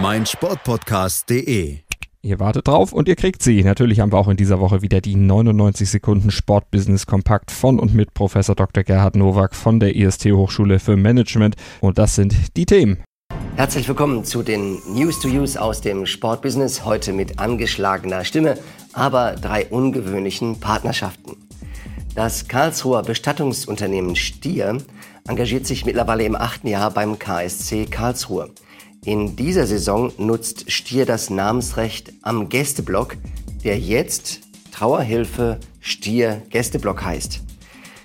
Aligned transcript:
meinsportpodcast.de. 0.00 1.78
Ihr 2.22 2.40
wartet 2.40 2.68
drauf 2.68 2.92
und 2.92 3.08
ihr 3.08 3.16
kriegt 3.16 3.42
sie. 3.42 3.62
Natürlich 3.62 4.00
haben 4.00 4.12
wir 4.12 4.18
auch 4.18 4.28
in 4.28 4.36
dieser 4.36 4.60
Woche 4.60 4.82
wieder 4.82 5.00
die 5.00 5.14
99 5.14 5.88
Sekunden 5.88 6.30
Sportbusiness 6.30 7.06
Kompakt 7.06 7.50
von 7.50 7.78
und 7.78 7.94
mit 7.94 8.12
Professor 8.14 8.54
Dr. 8.54 8.82
Gerhard 8.82 9.16
Nowak 9.16 9.54
von 9.54 9.78
der 9.78 9.94
IST 9.94 10.26
Hochschule 10.26 10.80
für 10.80 10.96
Management. 10.96 11.56
Und 11.80 11.98
das 11.98 12.16
sind 12.16 12.56
die 12.56 12.66
Themen. 12.66 13.02
Herzlich 13.56 13.88
willkommen 13.88 14.24
zu 14.24 14.42
den 14.42 14.78
News 14.92 15.20
to 15.20 15.28
Use 15.28 15.60
aus 15.60 15.80
dem 15.80 16.04
Sportbusiness. 16.04 16.84
Heute 16.84 17.12
mit 17.12 17.38
angeschlagener 17.38 18.24
Stimme, 18.24 18.58
aber 18.92 19.36
drei 19.36 19.66
ungewöhnlichen 19.66 20.60
Partnerschaften. 20.60 21.36
Das 22.14 22.48
Karlsruher 22.48 23.02
Bestattungsunternehmen 23.02 24.16
Stier 24.16 24.78
engagiert 25.28 25.66
sich 25.66 25.86
mittlerweile 25.86 26.24
im 26.24 26.34
achten 26.34 26.66
Jahr 26.66 26.90
beim 26.90 27.18
KSC 27.18 27.86
Karlsruhe. 27.86 28.50
In 29.06 29.36
dieser 29.36 29.68
Saison 29.68 30.10
nutzt 30.18 30.72
Stier 30.72 31.06
das 31.06 31.30
Namensrecht 31.30 32.12
am 32.22 32.48
Gästeblock, 32.48 33.16
der 33.62 33.78
jetzt 33.78 34.40
Trauerhilfe 34.72 35.60
Stier 35.78 36.42
Gästeblock 36.50 37.04
heißt. 37.04 37.40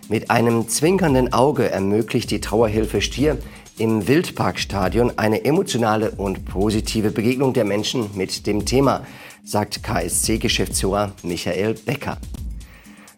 Mit 0.09 0.29
einem 0.29 0.69
zwinkernden 0.69 1.33
Auge 1.33 1.71
ermöglicht 1.71 2.29
die 2.29 2.39
Trauerhilfe 2.39 3.01
Stier 3.01 3.39
im 3.79 4.07
Wildparkstadion 4.07 5.17
eine 5.17 5.43
emotionale 5.43 6.11
und 6.11 6.45
positive 6.45 7.09
Begegnung 7.09 7.53
der 7.53 7.65
Menschen 7.65 8.11
mit 8.13 8.45
dem 8.45 8.67
Thema, 8.67 9.03
sagt 9.43 9.81
KSC-Geschäftsführer 9.81 11.13
Michael 11.23 11.73
Becker. 11.83 12.19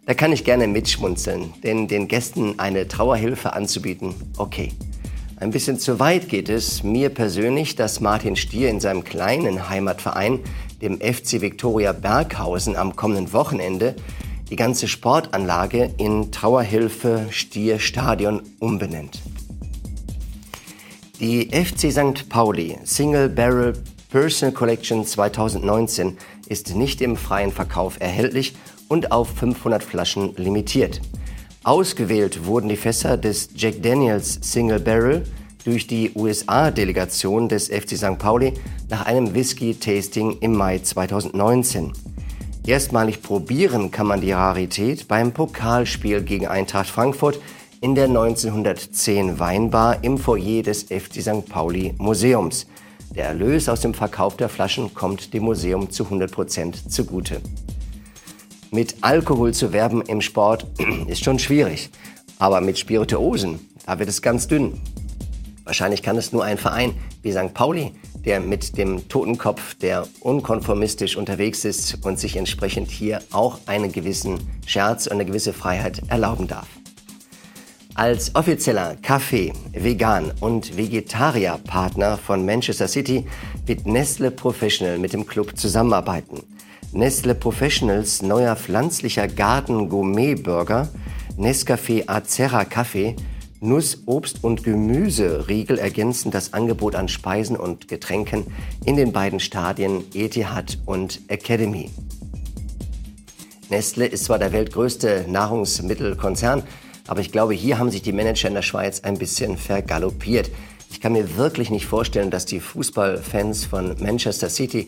Da 0.05 0.13
kann 0.13 0.31
ich 0.31 0.45
gerne 0.45 0.67
mitschmunzeln, 0.69 1.53
denn 1.63 1.89
den 1.89 2.07
Gästen 2.07 2.59
eine 2.59 2.87
Trauerhilfe 2.87 3.51
anzubieten, 3.51 4.15
okay. 4.37 4.71
Ein 5.37 5.51
bisschen 5.51 5.79
zu 5.79 5.99
weit 5.99 6.29
geht 6.29 6.47
es 6.47 6.83
mir 6.83 7.09
persönlich, 7.09 7.75
dass 7.75 7.99
Martin 7.99 8.35
Stier 8.35 8.69
in 8.69 8.79
seinem 8.79 9.03
kleinen 9.03 9.67
Heimatverein, 9.67 10.39
dem 10.81 10.99
FC 11.01 11.41
Viktoria 11.41 11.91
Berghausen, 11.91 12.75
am 12.75 12.95
kommenden 12.95 13.33
Wochenende 13.33 13.95
die 14.49 14.55
ganze 14.55 14.87
Sportanlage 14.87 15.91
in 15.97 16.31
Trauerhilfe 16.31 17.27
Stier 17.31 17.79
Stadion 17.79 18.43
umbenennt. 18.59 19.21
Die 21.19 21.49
FC 21.49 21.91
St. 21.91 22.29
Pauli 22.29 22.77
Single 22.83 23.29
Barrel 23.29 23.73
Personal 24.11 24.53
Collection 24.53 25.05
2019 25.05 26.17
ist 26.47 26.75
nicht 26.75 27.01
im 27.01 27.15
freien 27.15 27.51
Verkauf 27.51 27.99
erhältlich 27.99 28.53
und 28.87 29.11
auf 29.11 29.29
500 29.29 29.83
Flaschen 29.83 30.35
limitiert. 30.35 31.01
Ausgewählt 31.63 32.45
wurden 32.45 32.67
die 32.67 32.75
Fässer 32.75 33.15
des 33.15 33.49
Jack 33.55 33.81
Daniels 33.81 34.37
Single 34.41 34.81
Barrel 34.81 35.23
durch 35.63 35.87
die 35.87 36.11
USA-Delegation 36.13 37.47
des 37.47 37.69
FC 37.69 37.95
St. 37.95 38.19
Pauli 38.19 38.53
nach 38.89 39.05
einem 39.05 39.33
Whisky-Tasting 39.33 40.39
im 40.41 40.57
Mai 40.57 40.79
2019. 40.79 41.93
Erstmalig 42.67 43.21
probieren 43.21 43.91
kann 43.91 44.07
man 44.07 44.19
die 44.19 44.33
Rarität 44.33 45.07
beim 45.07 45.31
Pokalspiel 45.31 46.21
gegen 46.21 46.47
Eintracht 46.47 46.89
Frankfurt 46.89 47.39
in 47.79 47.95
der 47.95 48.05
1910 48.05 49.39
Weinbar 49.39 50.03
im 50.03 50.17
Foyer 50.17 50.63
des 50.63 50.83
FC 50.83 51.21
St. 51.21 51.47
Pauli 51.47 51.93
Museums. 51.97 52.67
Der 53.15 53.27
Erlös 53.27 53.69
aus 53.69 53.79
dem 53.79 53.93
Verkauf 53.93 54.35
der 54.35 54.49
Flaschen 54.49 54.93
kommt 54.93 55.33
dem 55.33 55.43
Museum 55.43 55.89
zu 55.89 56.03
100 56.03 56.29
Prozent 56.29 56.91
zugute. 56.91 57.41
Mit 58.73 58.95
Alkohol 59.01 59.53
zu 59.53 59.71
werben 59.71 60.01
im 60.01 60.19
Sport 60.19 60.65
ist 61.07 61.23
schon 61.23 61.37
schwierig. 61.37 61.91
Aber 62.39 62.59
mit 62.59 62.79
Spirituosen, 62.79 63.59
da 63.85 63.99
wird 63.99 64.09
es 64.09 64.23
ganz 64.23 64.47
dünn. 64.47 64.81
Wahrscheinlich 65.63 66.01
kann 66.01 66.17
es 66.17 66.33
nur 66.33 66.43
ein 66.43 66.57
Verein 66.57 66.95
wie 67.21 67.31
St. 67.31 67.53
Pauli, 67.53 67.91
der 68.25 68.39
mit 68.39 68.75
dem 68.79 69.07
Totenkopf, 69.09 69.75
der 69.75 70.07
unkonformistisch 70.21 71.17
unterwegs 71.17 71.65
ist 71.65 71.99
und 72.03 72.19
sich 72.19 72.35
entsprechend 72.35 72.89
hier 72.89 73.21
auch 73.31 73.59
einen 73.67 73.91
gewissen 73.91 74.39
Scherz 74.65 75.05
und 75.05 75.13
eine 75.13 75.25
gewisse 75.25 75.53
Freiheit 75.53 76.01
erlauben 76.07 76.47
darf. 76.47 76.67
Als 77.93 78.33
offizieller 78.33 78.95
Kaffee-, 79.03 79.53
Vegan- 79.73 80.31
und 80.39 80.75
Vegetarier-Partner 80.75 82.17
von 82.17 82.43
Manchester 82.43 82.87
City 82.87 83.27
wird 83.67 83.85
Nestle 83.85 84.31
Professional 84.31 84.97
mit 84.97 85.13
dem 85.13 85.27
Club 85.27 85.55
zusammenarbeiten. 85.59 86.41
Nestle 86.95 87.33
Professionals 87.33 88.21
neuer 88.21 88.55
pflanzlicher 88.55 89.27
Garten 89.27 89.89
Gourmet 89.89 90.35
Burger, 90.35 90.89
Nescafé 91.39 92.03
Acerra 92.07 92.65
Kaffee, 92.65 93.15
Nuss, 93.61 94.03
Obst 94.05 94.43
und 94.43 94.63
Gemüse-Riegel 94.63 95.79
ergänzen 95.79 96.29
das 96.29 96.53
Angebot 96.53 96.93
an 96.93 97.07
Speisen 97.07 97.57
und 97.57 97.87
Getränken 97.87 98.45
in 98.85 98.95
den 98.95 99.11
beiden 99.11 99.39
Stadien 99.39 100.03
Etihad 100.13 100.77
und 100.85 101.21
Academy. 101.29 101.89
Nestle 103.71 104.05
ist 104.05 104.25
zwar 104.25 104.37
der 104.37 104.51
weltgrößte 104.51 105.25
Nahrungsmittelkonzern, 105.27 106.61
aber 107.07 107.21
ich 107.21 107.31
glaube, 107.31 107.55
hier 107.55 107.79
haben 107.79 107.89
sich 107.89 108.03
die 108.03 108.13
Manager 108.13 108.49
in 108.49 108.53
der 108.53 108.61
Schweiz 108.61 108.99
ein 108.99 109.17
bisschen 109.17 109.57
vergaloppiert. 109.57 110.51
Ich 110.91 111.01
kann 111.01 111.13
mir 111.13 111.37
wirklich 111.37 111.71
nicht 111.71 111.87
vorstellen, 111.87 112.29
dass 112.29 112.45
die 112.45 112.59
Fußballfans 112.59 113.65
von 113.65 113.95
Manchester 113.99 114.47
City 114.47 114.87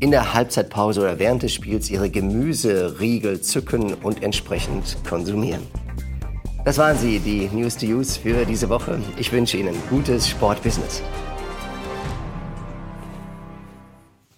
in 0.00 0.10
der 0.10 0.34
Halbzeitpause 0.34 1.00
oder 1.00 1.18
während 1.18 1.42
des 1.42 1.52
Spiels 1.52 1.90
ihre 1.90 2.10
Gemüseriegel 2.10 3.40
zücken 3.40 3.94
und 3.94 4.22
entsprechend 4.22 4.96
konsumieren. 5.08 5.62
Das 6.64 6.78
waren 6.78 6.98
sie, 6.98 7.20
die 7.20 7.48
News 7.52 7.76
to 7.76 7.86
Use 7.86 8.18
für 8.18 8.44
diese 8.44 8.68
Woche. 8.68 8.98
Ich 9.16 9.32
wünsche 9.32 9.56
Ihnen 9.56 9.74
gutes 9.88 10.28
Sportbusiness. 10.28 11.02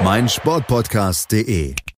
meinsportpodcast.de 0.00 1.74